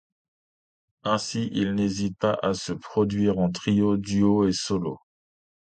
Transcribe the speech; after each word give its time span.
Ainsi 1.03 1.49
il 1.51 1.75
n'hésite 1.75 2.17
pas 2.17 2.35
à 2.41 2.55
se 2.55 2.73
produire 2.73 3.37
en 3.37 3.51
trio, 3.51 3.97
duo 3.97 4.47
et 4.47 4.51
solo. 4.51 4.97